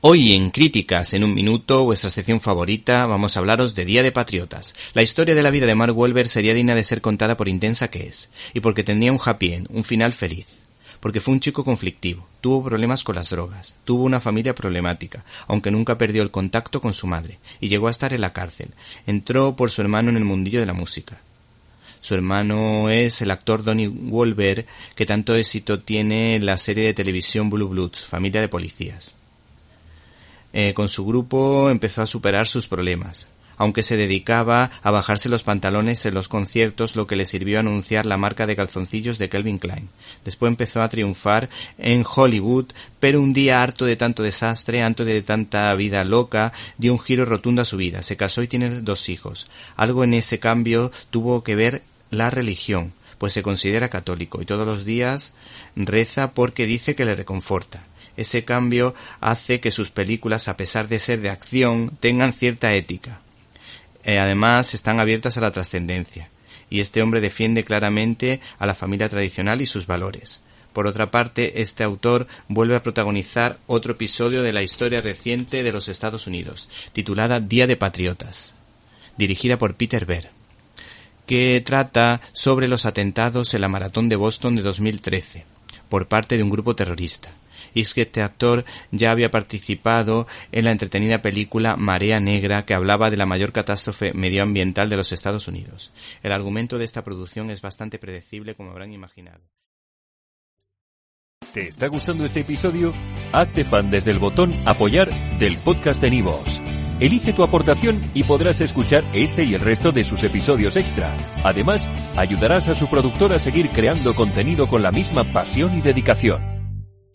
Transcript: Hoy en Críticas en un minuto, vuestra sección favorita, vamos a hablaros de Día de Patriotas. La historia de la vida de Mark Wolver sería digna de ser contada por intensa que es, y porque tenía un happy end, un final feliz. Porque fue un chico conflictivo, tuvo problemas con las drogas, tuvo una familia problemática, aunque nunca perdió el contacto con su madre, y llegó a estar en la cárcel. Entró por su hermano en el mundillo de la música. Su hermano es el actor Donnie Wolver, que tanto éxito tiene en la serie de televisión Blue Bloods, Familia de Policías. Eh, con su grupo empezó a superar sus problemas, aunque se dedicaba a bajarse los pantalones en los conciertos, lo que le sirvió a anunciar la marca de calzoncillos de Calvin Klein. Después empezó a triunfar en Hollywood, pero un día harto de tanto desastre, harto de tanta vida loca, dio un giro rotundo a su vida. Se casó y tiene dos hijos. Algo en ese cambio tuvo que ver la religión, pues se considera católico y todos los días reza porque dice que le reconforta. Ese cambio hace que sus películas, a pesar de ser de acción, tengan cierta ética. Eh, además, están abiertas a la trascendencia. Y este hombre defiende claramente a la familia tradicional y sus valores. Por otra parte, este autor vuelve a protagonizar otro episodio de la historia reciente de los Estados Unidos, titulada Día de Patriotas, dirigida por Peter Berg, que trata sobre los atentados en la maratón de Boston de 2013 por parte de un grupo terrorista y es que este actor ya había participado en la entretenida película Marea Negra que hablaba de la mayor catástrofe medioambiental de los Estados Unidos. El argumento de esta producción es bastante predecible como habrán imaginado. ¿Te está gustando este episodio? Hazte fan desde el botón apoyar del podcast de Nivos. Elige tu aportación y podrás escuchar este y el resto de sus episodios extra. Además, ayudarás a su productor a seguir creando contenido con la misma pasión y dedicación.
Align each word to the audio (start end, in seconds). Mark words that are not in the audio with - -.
Hoy 0.00 0.32
en 0.32 0.52
Críticas 0.52 1.12
en 1.12 1.24
un 1.24 1.34
minuto, 1.34 1.82
vuestra 1.82 2.08
sección 2.08 2.40
favorita, 2.40 3.04
vamos 3.06 3.36
a 3.36 3.40
hablaros 3.40 3.74
de 3.74 3.84
Día 3.84 4.04
de 4.04 4.12
Patriotas. 4.12 4.76
La 4.94 5.02
historia 5.02 5.34
de 5.34 5.42
la 5.42 5.50
vida 5.50 5.66
de 5.66 5.74
Mark 5.74 5.92
Wolver 5.92 6.28
sería 6.28 6.54
digna 6.54 6.76
de 6.76 6.84
ser 6.84 7.00
contada 7.00 7.36
por 7.36 7.48
intensa 7.48 7.90
que 7.90 8.06
es, 8.06 8.30
y 8.54 8.60
porque 8.60 8.84
tenía 8.84 9.10
un 9.10 9.18
happy 9.20 9.54
end, 9.54 9.66
un 9.70 9.82
final 9.82 10.12
feliz. 10.12 10.46
Porque 11.00 11.18
fue 11.18 11.34
un 11.34 11.40
chico 11.40 11.64
conflictivo, 11.64 12.28
tuvo 12.40 12.62
problemas 12.62 13.02
con 13.02 13.16
las 13.16 13.30
drogas, 13.30 13.74
tuvo 13.84 14.04
una 14.04 14.20
familia 14.20 14.54
problemática, 14.54 15.24
aunque 15.48 15.72
nunca 15.72 15.98
perdió 15.98 16.22
el 16.22 16.30
contacto 16.30 16.80
con 16.80 16.92
su 16.92 17.08
madre, 17.08 17.40
y 17.60 17.66
llegó 17.66 17.88
a 17.88 17.90
estar 17.90 18.12
en 18.12 18.20
la 18.20 18.32
cárcel. 18.32 18.68
Entró 19.04 19.56
por 19.56 19.72
su 19.72 19.82
hermano 19.82 20.10
en 20.10 20.16
el 20.16 20.24
mundillo 20.24 20.60
de 20.60 20.66
la 20.66 20.74
música. 20.74 21.20
Su 22.00 22.14
hermano 22.14 22.88
es 22.88 23.20
el 23.20 23.32
actor 23.32 23.64
Donnie 23.64 23.88
Wolver, 23.88 24.64
que 24.94 25.06
tanto 25.06 25.34
éxito 25.34 25.80
tiene 25.80 26.36
en 26.36 26.46
la 26.46 26.56
serie 26.56 26.84
de 26.84 26.94
televisión 26.94 27.50
Blue 27.50 27.66
Bloods, 27.66 28.04
Familia 28.04 28.40
de 28.40 28.48
Policías. 28.48 29.16
Eh, 30.52 30.74
con 30.74 30.88
su 30.88 31.04
grupo 31.04 31.70
empezó 31.70 32.02
a 32.02 32.06
superar 32.06 32.46
sus 32.46 32.68
problemas, 32.68 33.28
aunque 33.58 33.82
se 33.82 33.96
dedicaba 33.96 34.70
a 34.82 34.90
bajarse 34.90 35.28
los 35.28 35.42
pantalones 35.42 36.06
en 36.06 36.14
los 36.14 36.28
conciertos, 36.28 36.96
lo 36.96 37.06
que 37.06 37.16
le 37.16 37.26
sirvió 37.26 37.58
a 37.58 37.60
anunciar 37.60 38.06
la 38.06 38.16
marca 38.16 38.46
de 38.46 38.56
calzoncillos 38.56 39.18
de 39.18 39.28
Calvin 39.28 39.58
Klein. 39.58 39.90
Después 40.24 40.48
empezó 40.48 40.80
a 40.80 40.88
triunfar 40.88 41.50
en 41.76 42.04
Hollywood, 42.06 42.66
pero 42.98 43.20
un 43.20 43.32
día 43.32 43.62
harto 43.62 43.84
de 43.84 43.96
tanto 43.96 44.22
desastre, 44.22 44.82
harto 44.82 45.04
de 45.04 45.20
tanta 45.22 45.74
vida 45.74 46.02
loca, 46.04 46.52
dio 46.78 46.92
un 46.92 47.00
giro 47.00 47.24
rotundo 47.26 47.60
a 47.60 47.66
su 47.66 47.76
vida. 47.76 48.00
Se 48.02 48.16
casó 48.16 48.42
y 48.42 48.48
tiene 48.48 48.80
dos 48.80 49.08
hijos. 49.08 49.48
Algo 49.76 50.02
en 50.02 50.14
ese 50.14 50.38
cambio 50.38 50.92
tuvo 51.10 51.44
que 51.44 51.56
ver 51.56 51.82
la 52.10 52.30
religión, 52.30 52.94
pues 53.18 53.34
se 53.34 53.42
considera 53.42 53.90
católico 53.90 54.40
y 54.40 54.46
todos 54.46 54.66
los 54.66 54.84
días 54.84 55.34
reza 55.76 56.32
porque 56.32 56.66
dice 56.66 56.94
que 56.94 57.04
le 57.04 57.14
reconforta. 57.14 57.84
Ese 58.16 58.44
cambio 58.44 58.94
hace 59.20 59.60
que 59.60 59.70
sus 59.70 59.90
películas, 59.90 60.48
a 60.48 60.56
pesar 60.56 60.88
de 60.88 60.98
ser 60.98 61.20
de 61.20 61.30
acción, 61.30 61.92
tengan 62.00 62.32
cierta 62.32 62.74
ética. 62.74 63.20
Eh, 64.04 64.18
además, 64.18 64.74
están 64.74 65.00
abiertas 65.00 65.36
a 65.36 65.40
la 65.40 65.50
trascendencia. 65.50 66.30
Y 66.70 66.80
este 66.80 67.02
hombre 67.02 67.20
defiende 67.20 67.64
claramente 67.64 68.40
a 68.58 68.66
la 68.66 68.74
familia 68.74 69.08
tradicional 69.08 69.60
y 69.60 69.66
sus 69.66 69.86
valores. 69.86 70.40
Por 70.72 70.86
otra 70.86 71.10
parte, 71.10 71.60
este 71.62 71.82
autor 71.82 72.26
vuelve 72.48 72.76
a 72.76 72.82
protagonizar 72.82 73.58
otro 73.66 73.92
episodio 73.92 74.42
de 74.42 74.52
la 74.52 74.62
historia 74.62 75.00
reciente 75.00 75.62
de 75.62 75.72
los 75.72 75.88
Estados 75.88 76.26
Unidos, 76.26 76.68
titulada 76.92 77.40
Día 77.40 77.66
de 77.66 77.76
Patriotas, 77.76 78.54
dirigida 79.16 79.58
por 79.58 79.76
Peter 79.76 80.06
Berg, 80.06 80.30
que 81.26 81.60
trata 81.64 82.20
sobre 82.32 82.68
los 82.68 82.86
atentados 82.86 83.54
en 83.54 83.60
la 83.60 83.68
maratón 83.68 84.08
de 84.08 84.16
Boston 84.16 84.56
de 84.56 84.62
2013 84.62 85.44
por 85.88 86.06
parte 86.06 86.36
de 86.36 86.42
un 86.42 86.50
grupo 86.50 86.76
terrorista 86.76 87.30
y 87.78 87.82
es 87.82 87.94
que 87.94 88.02
este 88.02 88.22
actor 88.22 88.64
ya 88.90 89.12
había 89.12 89.30
participado 89.30 90.26
en 90.50 90.64
la 90.64 90.72
entretenida 90.72 91.22
película 91.22 91.76
Marea 91.76 92.18
Negra 92.18 92.64
que 92.64 92.74
hablaba 92.74 93.08
de 93.08 93.16
la 93.16 93.24
mayor 93.24 93.52
catástrofe 93.52 94.12
medioambiental 94.14 94.90
de 94.90 94.96
los 94.96 95.12
Estados 95.12 95.46
Unidos. 95.46 95.92
El 96.24 96.32
argumento 96.32 96.78
de 96.78 96.84
esta 96.84 97.04
producción 97.04 97.50
es 97.50 97.62
bastante 97.62 98.00
predecible 98.00 98.56
como 98.56 98.72
habrán 98.72 98.92
imaginado. 98.92 99.38
¿Te 101.52 101.68
está 101.68 101.86
gustando 101.86 102.24
este 102.24 102.40
episodio? 102.40 102.92
Hazte 103.32 103.64
fan 103.64 103.92
desde 103.92 104.10
el 104.10 104.18
botón 104.18 104.60
apoyar 104.66 105.08
del 105.38 105.56
podcast 105.58 106.02
de 106.02 106.10
Nivos. 106.10 106.60
Elige 106.98 107.32
tu 107.32 107.44
aportación 107.44 108.10
y 108.12 108.24
podrás 108.24 108.60
escuchar 108.60 109.04
este 109.12 109.44
y 109.44 109.54
el 109.54 109.60
resto 109.60 109.92
de 109.92 110.04
sus 110.04 110.24
episodios 110.24 110.76
extra. 110.76 111.16
Además, 111.44 111.88
ayudarás 112.16 112.66
a 112.66 112.74
su 112.74 112.88
productor 112.88 113.32
a 113.32 113.38
seguir 113.38 113.70
creando 113.70 114.16
contenido 114.16 114.68
con 114.68 114.82
la 114.82 114.90
misma 114.90 115.22
pasión 115.22 115.78
y 115.78 115.80
dedicación. 115.80 116.57